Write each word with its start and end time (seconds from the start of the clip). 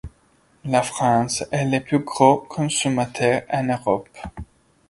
La 0.65 0.81
France 0.81 1.43
est 1.51 1.65
le 1.69 1.77
plus 1.79 1.99
gros 1.99 2.37
consommateur 2.49 3.43
en 3.53 3.63
Europe. 3.65 4.09